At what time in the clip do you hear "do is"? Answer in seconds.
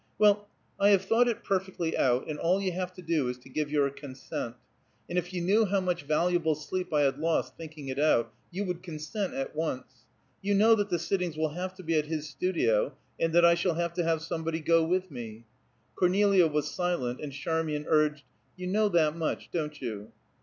3.03-3.37